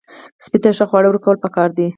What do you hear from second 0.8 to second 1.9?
خواړه ورکول پکار دي.